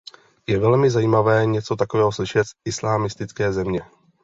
Je 0.47 0.59
velmi 0.59 0.89
zajímavé 0.89 1.45
něco 1.45 1.75
takového 1.75 2.11
slyšet 2.11 2.43
z 2.47 2.51
islamistické 2.65 3.53
země. 3.53 3.81